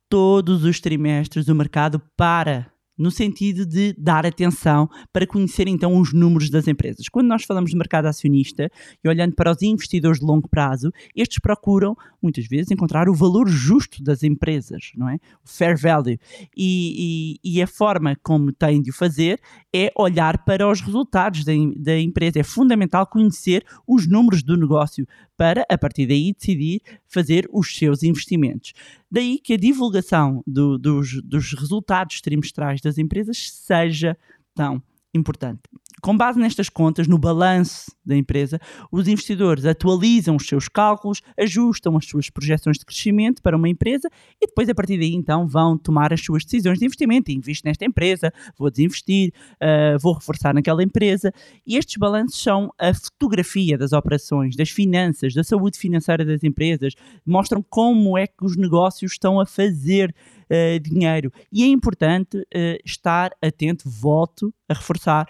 Todos 0.09 0.65
os 0.65 0.81
trimestres 0.81 1.47
o 1.47 1.55
mercado 1.55 2.03
para 2.17 2.67
no 3.01 3.11
sentido 3.11 3.65
de 3.65 3.95
dar 3.97 4.27
atenção 4.27 4.87
para 5.11 5.27
conhecer 5.27 5.67
então 5.67 5.99
os 5.99 6.13
números 6.13 6.51
das 6.51 6.69
empresas. 6.69 7.09
Quando 7.09 7.29
nós 7.29 7.45
falamos 7.45 7.71
de 7.71 7.77
mercado 7.77 8.05
acionista 8.05 8.71
e 9.03 9.09
olhando 9.09 9.35
para 9.35 9.51
os 9.51 9.63
investidores 9.63 10.21
de 10.21 10.27
longo 10.27 10.47
prazo, 10.47 10.93
estes 11.17 11.39
procuram 11.39 11.97
muitas 12.23 12.47
vezes 12.47 12.71
encontrar 12.71 13.09
o 13.09 13.15
valor 13.15 13.49
justo 13.49 14.03
das 14.03 14.23
empresas, 14.23 14.93
não 14.95 15.09
é? 15.09 15.15
O 15.43 15.49
fair 15.49 15.79
value. 15.79 16.19
E, 16.55 17.39
e, 17.43 17.57
e 17.57 17.63
a 17.63 17.67
forma 17.67 18.15
como 18.23 18.53
têm 18.53 18.83
de 18.83 18.91
o 18.91 18.95
fazer 18.95 19.41
é 19.75 19.91
olhar 19.97 20.45
para 20.45 20.69
os 20.69 20.83
resultados 20.83 21.43
da, 21.43 21.53
da 21.77 21.99
empresa. 21.99 22.41
É 22.41 22.43
fundamental 22.43 23.07
conhecer 23.07 23.65
os 23.87 24.07
números 24.07 24.43
do 24.43 24.59
negócio 24.59 25.07
para, 25.41 25.65
a 25.71 25.79
partir 25.79 26.07
daí, 26.07 26.35
decidir 26.35 26.83
fazer 27.09 27.49
os 27.51 27.75
seus 27.75 28.03
investimentos. 28.03 28.75
Daí 29.11 29.39
que 29.39 29.55
a 29.55 29.57
divulgação 29.57 30.45
do, 30.47 30.77
dos, 30.77 31.23
dos 31.23 31.55
resultados 31.55 32.21
trimestrais 32.21 32.83
das 32.83 32.99
empresas 32.99 33.51
seja 33.51 34.19
tão 34.55 34.83
importante. 35.15 35.63
Com 36.01 36.17
base 36.17 36.39
nestas 36.39 36.69
contas, 36.69 37.07
no 37.07 37.19
balanço 37.19 37.91
da 38.05 38.17
empresa, 38.17 38.61
os 38.91 39.07
investidores 39.07 39.65
atualizam 39.65 40.37
os 40.37 40.47
seus 40.47 40.69
cálculos, 40.69 41.23
ajustam 41.39 41.97
as 41.97 42.07
suas 42.07 42.31
projeções 42.31 42.79
de 42.79 42.85
crescimento 42.85 43.43
para 43.43 43.57
uma 43.57 43.69
empresa 43.69 44.09
e 44.41 44.47
depois, 44.47 44.69
a 44.69 44.75
partir 44.75 44.99
daí, 44.99 45.15
então, 45.15 45.47
vão 45.47 45.77
tomar 45.77 46.13
as 46.13 46.21
suas 46.21 46.45
decisões 46.45 46.79
de 46.79 46.85
investimento. 46.85 47.31
Invisto 47.31 47.67
nesta 47.67 47.85
empresa, 47.85 48.33
vou 48.59 48.71
desinvestir, 48.71 49.33
uh, 49.55 49.99
vou 50.01 50.15
reforçar 50.15 50.55
naquela 50.55 50.83
empresa. 50.83 51.33
E 51.67 51.77
estes 51.77 51.97
balanços 51.97 52.43
são 52.43 52.73
a 52.79 52.93
fotografia 52.95 53.77
das 53.77 53.93
operações, 53.93 54.57
das 54.57 54.71
finanças, 54.71 55.35
da 55.35 55.45
saúde 55.45 55.79
financeira 55.79 56.25
das 56.25 56.43
empresas, 56.43 56.95
mostram 57.25 57.63
como 57.69 58.17
é 58.17 58.27
que 58.27 58.45
os 58.45 58.57
negócios 58.57 59.13
estão 59.13 59.41
a 59.41 59.47
fazer 59.47 60.15
uh, 60.51 60.81
dinheiro. 60.81 61.33
E 61.53 61.63
é 61.63 61.67
importante 61.67 62.39
uh, 62.39 62.79
estar 62.85 63.31
atento, 63.43 63.89
volto 63.89 64.53
a 64.69 64.75
reforçar, 64.75 65.27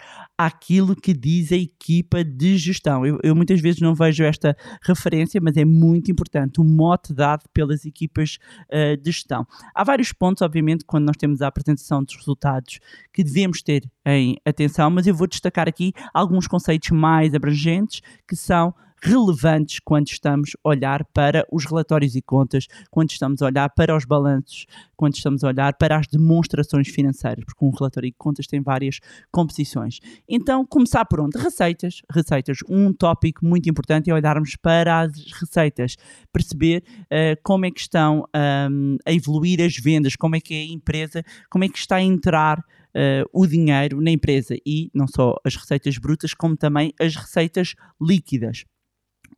àquilo 0.60 0.94
que 0.94 1.14
diz 1.14 1.50
a 1.50 1.56
equipa 1.56 2.22
de 2.22 2.58
gestão. 2.58 3.06
Eu, 3.06 3.18
eu, 3.22 3.34
muitas 3.34 3.60
vezes 3.60 3.80
não 3.80 3.94
vejo 3.94 4.22
esta 4.22 4.54
referência, 4.82 5.40
mas 5.42 5.56
é 5.56 5.64
muito 5.64 6.10
importante 6.12 6.60
o 6.60 6.64
mote 6.64 7.14
dado 7.14 7.44
pelas 7.52 7.86
equipas 7.86 8.38
uh, 8.68 8.96
de 8.96 9.10
gestão. 9.10 9.46
Há 9.74 9.82
vários 9.82 10.12
pontos, 10.12 10.42
obviamente, 10.42 10.84
quando 10.84 11.06
nós 11.06 11.16
temos 11.16 11.40
a 11.40 11.46
apresentação 11.46 12.04
dos 12.04 12.14
resultados 12.14 12.78
que 13.12 13.24
devemos 13.24 13.62
ter 13.62 13.90
em 14.04 14.36
atenção, 14.44 14.90
mas 14.90 15.06
eu 15.06 15.14
vou 15.14 15.26
destacar 15.26 15.66
aqui 15.66 15.92
alguns 16.12 16.46
conceitos 16.46 16.90
mais 16.90 17.34
abrangentes 17.34 18.02
que 18.28 18.36
são 18.36 18.74
relevantes 19.02 19.80
quando 19.82 20.08
estamos 20.08 20.50
a 20.64 20.68
olhar 20.68 21.04
para 21.12 21.46
os 21.50 21.64
relatórios 21.64 22.14
e 22.14 22.22
contas, 22.22 22.66
quando 22.90 23.10
estamos 23.10 23.42
a 23.42 23.46
olhar 23.46 23.70
para 23.70 23.96
os 23.96 24.04
balanços, 24.04 24.66
quando 24.96 25.14
estamos 25.14 25.42
a 25.42 25.48
olhar 25.48 25.74
para 25.76 25.96
as 25.96 26.06
demonstrações 26.06 26.88
financeiras, 26.88 27.44
porque 27.44 27.64
um 27.64 27.70
relatório 27.70 28.10
de 28.10 28.16
contas 28.18 28.46
tem 28.46 28.60
várias 28.60 28.98
composições. 29.30 29.98
Então, 30.28 30.64
começar 30.66 31.04
por 31.04 31.20
onde? 31.20 31.38
Receitas. 31.38 32.02
Receitas. 32.10 32.58
Um 32.68 32.92
tópico 32.92 33.44
muito 33.44 33.68
importante 33.68 34.10
é 34.10 34.14
olharmos 34.14 34.56
para 34.56 35.00
as 35.00 35.12
receitas, 35.32 35.96
perceber 36.32 36.84
uh, 37.04 37.40
como 37.42 37.66
é 37.66 37.70
que 37.70 37.80
estão 37.80 38.24
um, 38.70 38.96
a 39.06 39.12
evoluir 39.12 39.62
as 39.62 39.76
vendas, 39.76 40.16
como 40.16 40.36
é 40.36 40.40
que 40.40 40.54
é 40.54 40.58
a 40.58 40.72
empresa, 40.72 41.22
como 41.50 41.64
é 41.64 41.68
que 41.68 41.78
está 41.78 41.96
a 41.96 42.02
entrar 42.02 42.62
Uh, 42.90 43.22
o 43.32 43.46
dinheiro 43.46 44.00
na 44.00 44.10
empresa 44.10 44.56
e 44.66 44.90
não 44.92 45.06
só 45.06 45.36
as 45.44 45.54
receitas 45.54 45.96
brutas, 45.96 46.34
como 46.34 46.56
também 46.56 46.92
as 47.00 47.14
receitas 47.14 47.76
líquidas. 48.02 48.64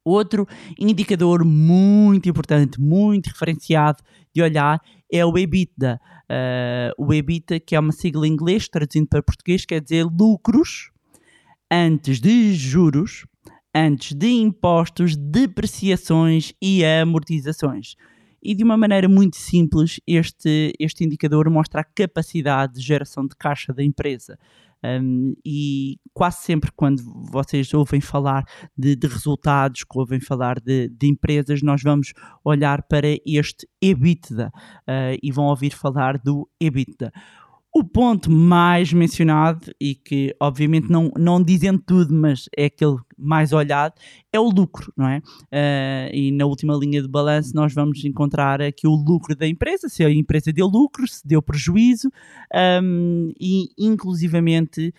Outro 0.05 0.47
indicador 0.79 1.45
muito 1.45 2.29
importante, 2.29 2.81
muito 2.81 3.29
referenciado 3.29 4.03
de 4.35 4.43
olhar 4.43 4.81
é 5.13 5.25
o 5.25 5.37
EBITDA. 5.37 6.01
Uh, 6.31 7.05
o 7.07 7.13
EBITDA, 7.13 7.61
que 7.61 7.77
é 7.77 7.81
uma 7.81 7.93
sigla 7.93 8.27
em 8.27 8.33
inglês, 8.33 8.69
traduzindo 8.69 9.07
para 9.07 9.23
português, 9.23 9.65
quer 9.65 9.81
dizer 9.81 10.05
lucros 10.05 10.91
antes 11.71 12.21
de 12.21 12.53
juros, 12.55 13.27
antes 13.75 14.15
de 14.15 14.29
impostos, 14.29 15.17
depreciações 15.17 16.53
e 16.61 16.85
amortizações. 16.85 17.95
E 18.43 18.55
de 18.55 18.65
uma 18.65 18.77
maneira 18.77 19.09
muito 19.09 19.37
simples, 19.37 20.01
este, 20.07 20.73
este 20.79 21.05
indicador 21.05 21.49
mostra 21.49 21.81
a 21.81 21.85
capacidade 21.85 22.75
de 22.75 22.81
geração 22.81 23.27
de 23.27 23.37
caixa 23.37 23.73
da 23.73 23.85
empresa. 23.85 24.39
Um, 24.85 25.35
e 25.45 25.97
quase 26.12 26.43
sempre 26.43 26.71
quando 26.75 27.03
vocês 27.31 27.73
ouvem 27.73 28.01
falar 28.01 28.45
de, 28.77 28.97
de 28.97 29.07
resultados, 29.07 29.85
que 29.85 29.99
ouvem 29.99 30.21
falar 30.21 30.59
de, 30.59 30.89
de, 30.89 31.07
empresas, 31.07 31.62
nós 31.62 31.83
vamos 31.83 32.12
olhar 32.45 32.83
para 32.83 33.07
este 33.25 33.69
EBITDA 33.81 34.51
uh, 34.57 35.19
e 35.23 35.31
vão 35.31 35.45
ouvir 35.45 35.73
falar 35.73 36.19
do 36.19 36.49
EBITDA. 36.61 37.12
O 37.75 37.83
ponto 37.83 38.31
mais 38.31 38.93
mencionado, 38.93 39.73
e 39.81 39.95
que 39.95 40.37
obviamente 40.38 40.91
não, 40.91 41.11
não 41.17 41.43
dizem 41.43 41.79
tudo, 41.79 42.12
mas 42.12 42.47
é 42.55 42.67
aquele 42.67 42.99
mais 43.17 43.50
olhado, 43.52 43.95
é 44.31 44.38
o 44.38 44.50
lucro, 44.50 44.93
não 44.95 45.09
é? 45.09 45.19
Uh, 45.19 46.14
e 46.14 46.33
na 46.33 46.45
última 46.45 46.75
linha 46.75 47.00
de 47.00 47.09
balanço 47.09 47.55
nós 47.55 47.73
vamos 47.73 48.05
encontrar 48.05 48.61
aqui 48.61 48.87
o 48.87 48.95
lucro 48.95 49.35
da 49.35 49.47
empresa, 49.47 49.88
se 49.88 50.05
a 50.05 50.11
empresa 50.11 50.52
deu 50.52 50.67
lucro, 50.67 51.07
se 51.09 51.26
deu 51.26 51.41
prejuízo, 51.41 52.11
um, 52.83 53.33
e 53.41 53.69
inclusivamente 53.79 54.93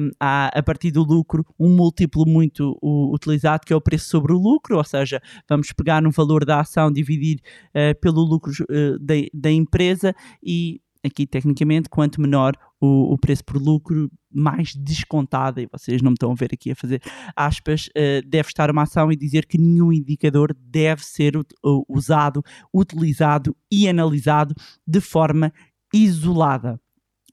um, 0.00 0.10
há 0.18 0.50
a 0.58 0.62
partir 0.62 0.92
do 0.92 1.02
lucro 1.02 1.44
um 1.58 1.76
múltiplo 1.76 2.24
muito 2.26 2.78
utilizado 2.82 3.66
que 3.66 3.72
é 3.72 3.76
o 3.76 3.80
preço 3.82 4.08
sobre 4.08 4.32
o 4.32 4.38
lucro, 4.38 4.78
ou 4.78 4.84
seja, 4.84 5.20
vamos 5.48 5.72
pegar 5.72 6.00
no 6.00 6.10
valor 6.10 6.44
da 6.46 6.60
ação, 6.60 6.90
dividir 6.90 7.40
uh, 7.70 7.98
pelo 8.00 8.22
lucro 8.22 8.50
uh, 8.62 8.98
da 9.34 9.50
empresa 9.50 10.14
e 10.42 10.80
aqui 11.04 11.26
tecnicamente, 11.26 11.88
quanto 11.88 12.20
menor 12.20 12.54
o, 12.80 13.12
o, 13.12 13.18
preço 13.18 13.44
por 13.44 13.60
lucro, 13.60 14.10
mais 14.32 14.74
descontada, 14.74 15.60
e 15.60 15.68
vocês 15.70 16.02
não 16.02 16.10
me 16.10 16.14
estão 16.14 16.32
a 16.32 16.34
ver 16.34 16.50
aqui 16.52 16.70
a 16.70 16.76
fazer 16.76 17.02
aspas, 17.36 17.88
uh, 17.88 18.26
deve 18.26 18.48
estar 18.48 18.70
uma 18.70 18.82
ação 18.82 19.12
e 19.12 19.16
dizer 19.16 19.46
que 19.46 19.58
nenhum 19.58 19.92
indicador 19.92 20.54
deve 20.58 21.04
ser 21.04 21.34
usado, 21.88 22.42
utilizado 22.72 23.56
e 23.70 23.88
analisado 23.88 24.54
de 24.86 25.00
forma 25.00 25.52
isolada. 25.92 26.80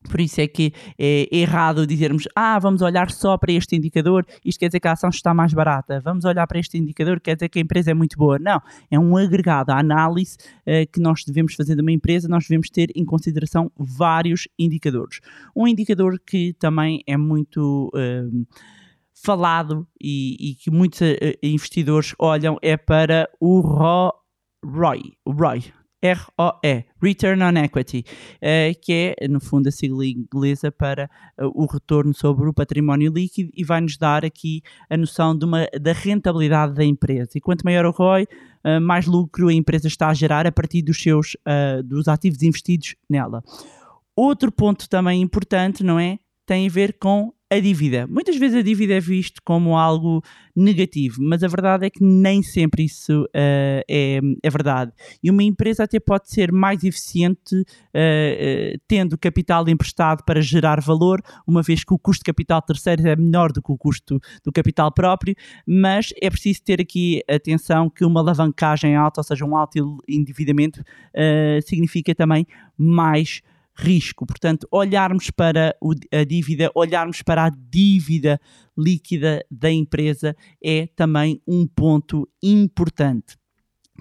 Por 0.09 0.19
isso 0.19 0.41
é 0.41 0.47
que 0.47 0.73
é 0.97 1.27
errado 1.31 1.85
dizermos, 1.85 2.27
ah, 2.35 2.57
vamos 2.59 2.81
olhar 2.81 3.11
só 3.11 3.37
para 3.37 3.51
este 3.51 3.75
indicador, 3.75 4.25
isto 4.43 4.59
quer 4.59 4.67
dizer 4.67 4.79
que 4.79 4.87
a 4.87 4.93
ação 4.93 5.09
está 5.09 5.33
mais 5.33 5.53
barata, 5.53 5.99
vamos 5.99 6.25
olhar 6.25 6.45
para 6.47 6.59
este 6.59 6.77
indicador, 6.77 7.19
quer 7.19 7.35
dizer 7.35 7.49
que 7.49 7.59
a 7.59 7.61
empresa 7.61 7.91
é 7.91 7.93
muito 7.93 8.17
boa. 8.17 8.39
Não, 8.39 8.61
é 8.89 8.99
um 8.99 9.15
agregado, 9.15 9.71
a 9.71 9.79
análise 9.79 10.37
uh, 10.61 10.89
que 10.91 10.99
nós 10.99 11.23
devemos 11.25 11.53
fazer 11.53 11.75
de 11.75 11.81
uma 11.81 11.91
empresa, 11.91 12.27
nós 12.27 12.45
devemos 12.47 12.69
ter 12.69 12.89
em 12.95 13.05
consideração 13.05 13.71
vários 13.77 14.47
indicadores. 14.57 15.19
Um 15.55 15.67
indicador 15.67 16.19
que 16.25 16.53
também 16.53 17.03
é 17.07 17.17
muito. 17.17 17.91
Uh, 17.93 18.45
falado 19.23 19.87
e, 20.01 20.35
e, 20.39 20.55
que 20.55 20.71
muitos 20.71 20.99
uh, 21.01 21.15
investidores 21.43 22.15
olham 22.17 22.57
é 22.59 22.75
para 22.75 23.29
o 23.39 23.59
ROI, 23.59 25.13
ROI, 25.23 25.71
ROE, 26.03 26.85
Return 27.01 27.43
on 27.43 27.57
Equity, 27.63 28.03
uh, 28.37 28.79
que 28.81 29.15
é, 29.19 29.27
no 29.27 29.39
fundo, 29.39 29.67
a 29.67 29.71
sigla 29.71 30.05
inglesa 30.05 30.71
para 30.71 31.09
uh, 31.39 31.51
o 31.53 31.65
retorno 31.65 32.13
sobre 32.13 32.49
o 32.49 32.53
património 32.53 33.11
líquido 33.11 33.51
e 33.55 33.63
vai-nos 33.63 33.97
dar 33.97 34.25
aqui 34.25 34.61
a 34.89 34.97
noção 34.97 35.37
de 35.37 35.45
uma, 35.45 35.67
da 35.79 35.93
rentabilidade 35.93 36.73
da 36.73 36.83
empresa. 36.83 37.31
E 37.35 37.41
quanto 37.41 37.63
maior 37.63 37.85
o 37.85 37.91
ROI, 37.91 38.23
uh, 38.23 38.81
mais 38.81 39.05
lucro 39.05 39.47
a 39.47 39.53
empresa 39.53 39.87
está 39.87 40.09
a 40.09 40.13
gerar 40.13 40.47
a 40.47 40.51
partir 40.51 40.81
dos 40.81 41.01
seus 41.01 41.35
dos 41.85 42.07
ativos 42.07 42.41
investidos 42.41 42.95
nela. 43.09 43.43
Outro 44.15 44.51
ponto 44.51 44.89
também 44.89 45.21
importante, 45.21 45.83
não 45.83 45.99
é? 45.99 46.19
Tem 46.45 46.67
a 46.67 46.71
ver 46.71 46.97
com 46.99 47.33
a 47.51 47.59
dívida. 47.59 48.07
Muitas 48.07 48.37
vezes 48.37 48.57
a 48.57 48.61
dívida 48.61 48.93
é 48.93 48.99
visto 49.01 49.41
como 49.43 49.77
algo 49.77 50.23
negativo, 50.55 51.21
mas 51.21 51.43
a 51.43 51.49
verdade 51.49 51.85
é 51.85 51.89
que 51.89 52.01
nem 52.01 52.41
sempre 52.41 52.85
isso 52.85 53.23
uh, 53.23 53.83
é, 53.89 54.21
é, 54.41 54.49
verdade. 54.49 54.93
E 55.21 55.29
uma 55.29 55.43
empresa 55.43 55.83
até 55.83 55.99
pode 55.99 56.29
ser 56.29 56.49
mais 56.49 56.81
eficiente 56.81 57.55
uh, 57.55 57.63
uh, 57.65 58.79
tendo 58.87 59.17
capital 59.17 59.67
emprestado 59.67 60.23
para 60.23 60.39
gerar 60.39 60.79
valor, 60.79 61.21
uma 61.45 61.61
vez 61.61 61.83
que 61.83 61.93
o 61.93 61.99
custo 61.99 62.21
de 62.21 62.31
capital 62.31 62.61
terceiro 62.61 63.05
é 63.05 63.17
menor 63.17 63.51
do 63.51 63.61
que 63.61 63.71
o 63.71 63.77
custo 63.77 64.17
do 64.45 64.51
capital 64.51 64.89
próprio, 64.89 65.35
mas 65.67 66.13
é 66.21 66.29
preciso 66.29 66.63
ter 66.63 66.79
aqui 66.79 67.21
atenção 67.29 67.89
que 67.89 68.05
uma 68.05 68.21
alavancagem 68.21 68.95
alta, 68.95 69.19
ou 69.19 69.25
seja, 69.25 69.43
um 69.43 69.57
alto 69.57 70.01
endividamento, 70.07 70.81
significa 71.65 72.15
também 72.15 72.45
mais 72.77 73.41
risco. 73.75 74.25
Portanto, 74.25 74.67
olharmos 74.71 75.29
para 75.29 75.75
a 76.11 76.23
dívida, 76.23 76.71
olharmos 76.75 77.21
para 77.21 77.45
a 77.45 77.49
dívida 77.49 78.39
líquida 78.77 79.45
da 79.49 79.71
empresa 79.71 80.35
é 80.63 80.87
também 80.87 81.41
um 81.47 81.67
ponto 81.67 82.27
importante. 82.41 83.37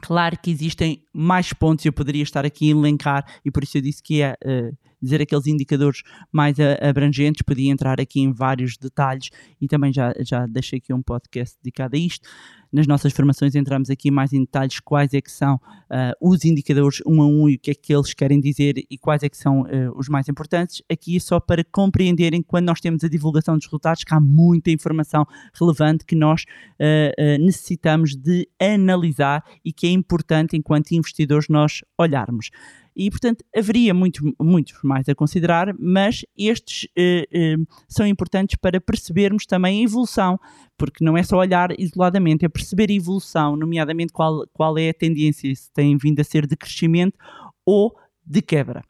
Claro 0.00 0.38
que 0.40 0.50
existem 0.50 1.02
mais 1.12 1.52
pontos, 1.52 1.84
eu 1.84 1.92
poderia 1.92 2.22
estar 2.22 2.44
aqui 2.44 2.68
a 2.68 2.76
elencar, 2.76 3.24
e 3.44 3.50
por 3.50 3.62
isso 3.62 3.76
eu 3.76 3.82
disse 3.82 4.02
que 4.02 4.16
ia 4.16 4.36
uh, 4.44 4.76
dizer 5.00 5.22
aqueles 5.22 5.46
indicadores 5.46 6.02
mais 6.32 6.56
abrangentes, 6.80 7.42
podia 7.42 7.70
entrar 7.70 8.00
aqui 8.00 8.20
em 8.20 8.32
vários 8.32 8.76
detalhes 8.76 9.30
e 9.60 9.66
também 9.66 9.92
já, 9.92 10.12
já 10.20 10.46
deixei 10.46 10.78
aqui 10.78 10.92
um 10.92 11.02
podcast 11.02 11.56
dedicado 11.62 11.96
a 11.96 11.98
isto. 11.98 12.28
Nas 12.72 12.86
nossas 12.86 13.12
formações 13.12 13.56
entramos 13.56 13.90
aqui 13.90 14.10
mais 14.12 14.32
em 14.32 14.40
detalhes 14.40 14.78
quais 14.78 15.12
é 15.12 15.20
que 15.20 15.30
são 15.30 15.56
uh, 15.56 16.14
os 16.20 16.44
indicadores 16.44 17.02
um 17.04 17.20
a 17.20 17.26
um 17.26 17.48
e 17.48 17.56
o 17.56 17.58
que 17.58 17.72
é 17.72 17.74
que 17.74 17.92
eles 17.92 18.14
querem 18.14 18.40
dizer 18.40 18.74
e 18.88 18.96
quais 18.96 19.24
é 19.24 19.28
que 19.28 19.36
são 19.36 19.62
uh, 19.62 19.66
os 19.96 20.08
mais 20.08 20.28
importantes. 20.28 20.80
Aqui 20.90 21.16
é 21.16 21.20
só 21.20 21.40
para 21.40 21.64
compreenderem 21.64 22.42
quando 22.42 22.66
nós 22.66 22.80
temos 22.80 23.02
a 23.02 23.08
divulgação 23.08 23.56
dos 23.56 23.66
resultados 23.66 24.04
que 24.04 24.14
há 24.14 24.20
muita 24.20 24.70
informação 24.70 25.26
relevante 25.58 26.04
que 26.04 26.14
nós 26.14 26.44
uh, 26.44 27.44
necessitamos 27.44 28.14
de 28.14 28.48
analisar 28.60 29.44
e 29.64 29.72
que 29.72 29.88
é 29.88 29.90
importante 29.90 30.56
enquanto 30.56 30.92
investidores 30.92 31.48
nós 31.48 31.80
olharmos 31.98 32.50
e, 32.94 33.10
portanto, 33.10 33.44
haveria 33.54 33.94
muitos 33.94 34.20
muito 34.40 34.74
mais 34.82 35.08
a 35.08 35.14
considerar, 35.14 35.74
mas 35.78 36.24
estes 36.36 36.84
uh, 36.98 37.60
uh, 37.60 37.66
são 37.88 38.06
importantes 38.06 38.56
para 38.60 38.80
percebermos 38.80 39.46
também 39.46 39.80
a 39.80 39.84
evolução, 39.84 40.38
porque 40.76 41.04
não 41.04 41.16
é 41.16 41.22
só 41.22 41.36
olhar 41.38 41.70
isoladamente, 41.78 42.44
é 42.44 42.48
perceber 42.48 42.90
a 42.90 42.94
evolução, 42.94 43.56
nomeadamente 43.56 44.12
qual, 44.12 44.46
qual 44.52 44.76
é 44.78 44.90
a 44.90 44.94
tendência, 44.94 45.54
se 45.54 45.70
tem 45.72 45.96
vindo 45.96 46.20
a 46.20 46.24
ser 46.24 46.46
de 46.46 46.56
crescimento 46.56 47.16
ou 47.64 47.94
de 48.26 48.42
quebra. 48.42 48.84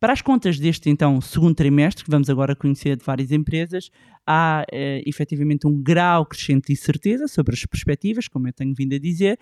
Para 0.00 0.12
as 0.12 0.22
contas 0.22 0.60
deste, 0.60 0.88
então, 0.88 1.20
segundo 1.20 1.56
trimestre, 1.56 2.04
que 2.04 2.10
vamos 2.10 2.30
agora 2.30 2.54
conhecer 2.54 2.96
de 2.96 3.04
várias 3.04 3.32
empresas, 3.32 3.90
há 4.24 4.64
eh, 4.70 5.02
efetivamente 5.04 5.66
um 5.66 5.82
grau 5.82 6.24
crescente 6.24 6.72
de 6.72 6.76
certeza 6.76 7.26
sobre 7.26 7.54
as 7.54 7.66
perspectivas, 7.66 8.28
como 8.28 8.46
eu 8.46 8.52
tenho 8.52 8.72
vindo 8.76 8.94
a 8.94 8.98
dizer, 8.98 9.36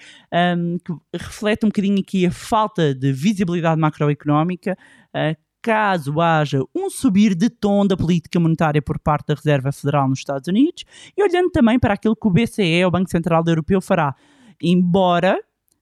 um, 0.56 0.78
que 0.78 0.94
reflete 1.12 1.66
um 1.66 1.68
bocadinho 1.68 1.98
aqui 1.98 2.24
a 2.24 2.30
falta 2.30 2.94
de 2.94 3.12
visibilidade 3.12 3.78
macroeconómica, 3.78 4.78
uh, 5.08 5.36
caso 5.60 6.22
haja 6.22 6.62
um 6.74 6.88
subir 6.88 7.34
de 7.34 7.50
tom 7.50 7.86
da 7.86 7.96
política 7.96 8.40
monetária 8.40 8.80
por 8.80 8.98
parte 8.98 9.26
da 9.26 9.34
Reserva 9.34 9.72
Federal 9.72 10.08
nos 10.08 10.20
Estados 10.20 10.48
Unidos, 10.48 10.84
e 11.14 11.22
olhando 11.22 11.50
também 11.50 11.78
para 11.78 11.92
aquilo 11.92 12.16
que 12.16 12.26
o 12.26 12.30
BCE, 12.30 12.82
o 12.86 12.90
Banco 12.90 13.10
Central 13.10 13.44
Europeu, 13.46 13.82
fará. 13.82 14.14
Embora 14.62 15.38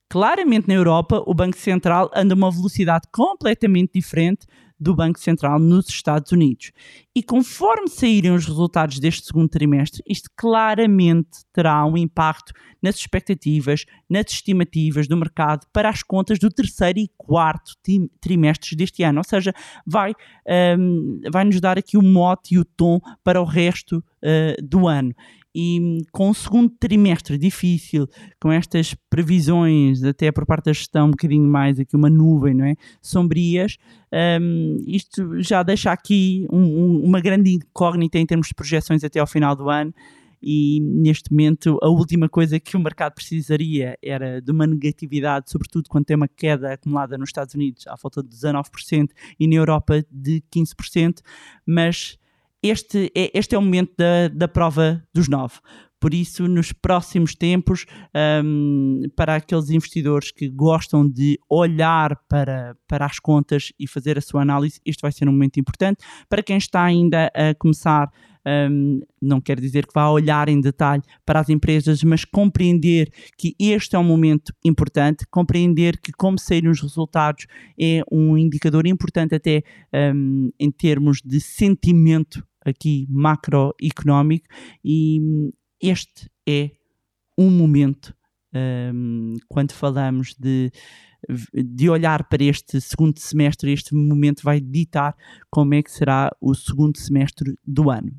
claramente 0.09 0.69
na 0.69 0.75
Europa 0.75 1.23
o 1.27 1.35
Banco 1.35 1.57
Central 1.57 2.11
anda 2.15 2.35
a 2.35 2.37
uma 2.37 2.51
velocidade 2.51 3.07
completamente 3.13 3.93
diferente 3.95 4.47
do 4.85 4.95
Banco 4.95 5.19
Central 5.19 5.59
nos 5.59 5.89
Estados 5.89 6.31
Unidos. 6.31 6.71
E 7.17 7.23
conforme 7.23 7.89
saírem 7.89 8.33
os 8.33 8.45
resultados 8.45 9.01
deste 9.01 9.27
segundo 9.27 9.49
trimestre, 9.49 10.03
isto 10.07 10.29
claramente 10.37 11.39
terá 11.53 11.85
um 11.87 11.97
impacto 11.97 12.53
nas 12.83 12.97
expectativas, 12.97 13.87
nas 14.09 14.27
estimativas 14.31 15.09
do 15.09 15.17
mercado 15.17 15.67
para 15.73 15.89
as 15.89 16.03
contas 16.03 16.39
do 16.39 16.51
terceiro 16.51 16.99
e 16.99 17.09
quarto 17.17 17.73
trimestres 18.21 18.77
deste 18.77 19.03
ano. 19.03 19.19
Ou 19.19 19.25
seja, 19.25 19.55
vai, 19.87 20.13
um, 20.79 21.21
vai 21.33 21.45
nos 21.45 21.61
dar 21.61 21.79
aqui 21.79 21.97
o 21.97 22.03
mote 22.03 22.55
e 22.55 22.59
o 22.59 22.65
tom 22.65 23.01
para 23.25 23.41
o 23.41 23.45
resto 23.45 24.05
uh, 24.23 24.63
do 24.63 24.87
ano 24.87 25.15
e 25.55 26.03
com 26.11 26.31
o 26.31 26.35
segundo 26.35 26.69
trimestre 26.81 27.39
difícil, 27.39 28.09
com 28.41 28.51
estas 28.51 28.95
previsões, 29.09 30.03
até 30.03 30.33
por 30.33 30.45
parte 30.45 30.65
da 30.65 30.73
gestão, 30.73 31.07
um 31.07 31.11
bocadinho 31.13 31.49
mais 31.49 31.79
aqui 31.79 31.95
uma 31.95 32.11
nuvem, 32.11 32.55
não 32.55 32.65
é? 32.65 32.75
Sombrias, 33.01 33.77
um, 34.41 34.79
isto 34.87 35.41
já 35.41 35.63
deixa 35.63 35.93
aqui 35.93 36.47
um, 36.51 36.59
um, 36.59 37.05
uma 37.05 37.21
grande 37.21 37.53
incógnita 37.53 38.19
em 38.19 38.27
termos 38.27 38.49
de 38.49 38.55
projeções 38.55 39.05
até 39.05 39.21
ao 39.21 39.27
final 39.27 39.55
do 39.55 39.69
ano. 39.71 39.95
E 40.47 40.79
neste 40.81 41.31
momento, 41.31 41.79
a 41.81 41.89
última 41.89 42.29
coisa 42.29 42.61
que 42.61 42.77
o 42.77 42.81
mercado 42.81 43.15
precisaria 43.15 43.97
era 44.03 44.43
de 44.43 44.53
uma 44.53 44.67
negatividade, 44.67 45.51
sobretudo 45.51 45.89
quando 45.89 46.05
tem 46.05 46.17
uma 46.17 46.29
queda 46.29 46.75
acumulada 46.75 47.17
nos 47.17 47.31
Estados 47.31 47.55
Unidos 47.55 47.87
à 47.87 47.95
volta 47.97 48.23
de 48.23 48.29
19% 48.29 49.09
e 49.41 49.49
na 49.49 49.55
Europa 49.55 50.05
de 50.11 50.43
15%. 50.55 51.21
Mas 51.67 52.19
este 52.65 53.13
é, 53.15 53.31
este 53.35 53.55
é 53.55 53.59
o 53.59 53.63
momento 53.63 53.93
da, 53.99 54.29
da 54.29 54.49
prova 54.49 55.03
dos 55.15 55.29
nove. 55.29 55.57
Por 56.01 56.13
isso, 56.13 56.47
nos 56.47 56.73
próximos 56.73 57.35
tempos, 57.35 57.87
um, 58.45 59.03
para 59.17 59.37
aqueles 59.37 59.71
investidores 59.71 60.31
que 60.31 60.51
gostam 60.51 61.09
de 61.09 61.39
olhar 61.49 62.15
para, 62.29 62.77
para 62.87 63.07
as 63.07 63.19
contas 63.19 63.73
e 63.79 63.87
fazer 63.87 64.19
a 64.19 64.21
sua 64.21 64.43
análise, 64.43 64.81
este 64.85 65.01
vai 65.01 65.13
ser 65.13 65.29
um 65.29 65.33
momento 65.33 65.59
importante. 65.59 66.05
Para 66.29 66.43
quem 66.43 66.59
está 66.59 66.83
ainda 66.83 67.31
a 67.35 67.55
começar, 67.55 68.11
um, 68.47 69.01
não 69.21 69.41
quer 69.41 69.59
dizer 69.59 69.87
que 69.87 69.95
vá 69.95 70.11
olhar 70.11 70.49
em 70.49 70.61
detalhe 70.61 71.03
para 71.25 71.41
as 71.41 71.49
empresas, 71.49 72.03
mas 72.03 72.25
compreender 72.25 73.11
que 73.39 73.55
este 73.59 73.97
é 73.97 73.99
um 73.99 74.05
momento 74.05 74.53
importante, 74.65 75.27
compreender 75.31 75.99
que 75.99 76.13
como 76.13 76.39
saírem 76.39 76.71
os 76.71 76.83
resultados 76.83 77.47
é 77.81 78.03
um 78.13 78.37
indicador 78.37 78.87
importante 78.87 79.35
até 79.35 79.63
um, 80.15 80.51
em 80.59 80.71
termos 80.71 81.23
de 81.25 81.41
sentimento 81.41 82.47
aqui 82.65 83.07
macroeconómico 83.11 84.47
e 84.85 85.21
este 85.81 86.31
é 86.47 86.71
um 87.37 87.51
momento 87.51 88.15
um, 88.55 89.35
quando 89.49 89.73
falamos 89.73 90.35
de, 90.39 90.71
de 91.53 91.91
olhar 91.91 92.25
para 92.25 92.45
este 92.45 92.81
segundo 92.81 93.19
semestre, 93.19 93.73
este 93.73 93.95
momento 93.95 94.43
vai 94.43 94.61
ditar 94.61 95.15
como 95.51 95.75
é 95.75 95.83
que 95.83 95.91
será 95.91 96.31
o 96.41 96.55
segundo 96.55 96.97
semestre 96.97 97.55
do 97.67 97.91
ano. 97.91 98.13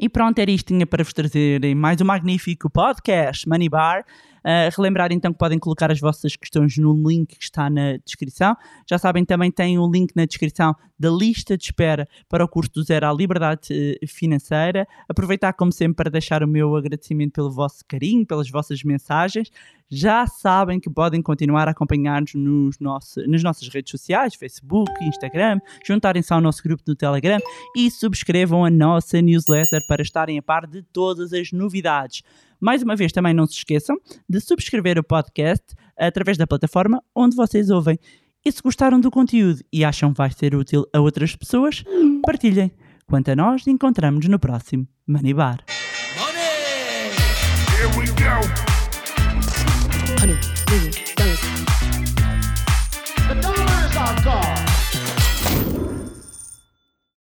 E 0.00 0.08
pronto, 0.08 0.38
era 0.38 0.50
isto 0.50 0.68
tinha 0.68 0.86
para 0.86 1.04
vos 1.04 1.12
trazer 1.12 1.74
mais 1.74 2.00
um 2.00 2.04
magnífico 2.04 2.68
podcast 2.68 3.48
Money 3.48 3.68
Bar. 3.68 4.04
Uh, 4.44 4.68
relembrar 4.76 5.10
então 5.10 5.32
que 5.32 5.38
podem 5.38 5.58
colocar 5.58 5.90
as 5.90 5.98
vossas 5.98 6.36
questões 6.36 6.76
no 6.76 6.92
link 6.92 7.34
que 7.34 7.42
está 7.42 7.70
na 7.70 7.96
descrição. 8.04 8.54
Já 8.86 8.98
sabem, 8.98 9.24
também 9.24 9.50
tem 9.50 9.78
o 9.78 9.86
um 9.86 9.90
link 9.90 10.14
na 10.14 10.26
descrição 10.26 10.76
da 10.98 11.10
lista 11.10 11.56
de 11.56 11.64
espera 11.64 12.06
para 12.28 12.44
o 12.44 12.48
curso 12.48 12.70
do 12.74 12.82
Zero 12.82 13.06
à 13.06 13.12
Liberdade 13.12 13.72
uh, 13.72 14.06
Financeira. 14.06 14.86
Aproveitar, 15.08 15.54
como 15.54 15.72
sempre, 15.72 15.96
para 15.96 16.10
deixar 16.10 16.42
o 16.42 16.48
meu 16.48 16.76
agradecimento 16.76 17.32
pelo 17.32 17.50
vosso 17.50 17.82
carinho, 17.88 18.26
pelas 18.26 18.50
vossas 18.50 18.82
mensagens. 18.82 19.50
Já 19.90 20.26
sabem 20.26 20.80
que 20.80 20.90
podem 20.90 21.22
continuar 21.22 21.68
a 21.68 21.70
acompanhar-nos 21.70 22.78
nas 22.78 23.42
nossas 23.42 23.68
redes 23.68 23.90
sociais, 23.90 24.34
Facebook, 24.34 24.90
Instagram, 25.04 25.60
juntarem-se 25.86 26.32
ao 26.32 26.40
nosso 26.40 26.62
grupo 26.62 26.82
do 26.84 26.96
Telegram 26.96 27.38
e 27.76 27.90
subscrevam 27.90 28.64
a 28.64 28.70
nossa 28.70 29.20
newsletter 29.22 29.80
para 29.86 30.02
estarem 30.02 30.38
a 30.38 30.42
par 30.42 30.66
de 30.66 30.82
todas 30.82 31.32
as 31.32 31.52
novidades. 31.52 32.22
Mais 32.64 32.82
uma 32.82 32.96
vez, 32.96 33.12
também 33.12 33.34
não 33.34 33.46
se 33.46 33.52
esqueçam 33.52 33.94
de 34.26 34.40
subscrever 34.40 34.98
o 34.98 35.04
podcast 35.04 35.74
através 35.98 36.38
da 36.38 36.46
plataforma 36.46 37.02
onde 37.14 37.36
vocês 37.36 37.68
ouvem. 37.68 37.98
E 38.42 38.50
se 38.50 38.62
gostaram 38.62 38.98
do 38.98 39.10
conteúdo 39.10 39.60
e 39.70 39.84
acham 39.84 40.12
que 40.12 40.16
vai 40.16 40.30
ser 40.30 40.54
útil 40.54 40.86
a 40.90 40.98
outras 40.98 41.36
pessoas, 41.36 41.84
partilhem. 42.24 42.72
Quanto 43.06 43.30
a 43.30 43.36
nós, 43.36 43.66
encontramos 43.66 44.26
no 44.28 44.38
próximo 44.38 44.88
Money 45.06 45.34
Bar. 45.34 45.62